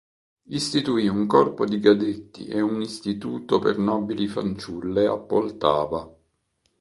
Istituì 0.47 1.07
un 1.07 1.27
corpo 1.27 1.63
di 1.63 1.79
cadetti 1.79 2.47
e 2.47 2.59
un 2.59 2.81
istituto 2.81 3.59
per 3.59 3.77
nobili 3.77 4.27
fanciulle 4.27 5.05
a 5.05 5.15
Poltava. 5.19 6.11